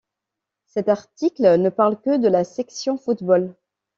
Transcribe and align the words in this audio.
Cet 0.65 0.89
article 0.89 1.57
ne 1.57 1.69
parle 1.69 2.01
que 2.01 2.17
de 2.17 2.27
la 2.27 2.43
section 2.43 2.97
football. 2.97 3.53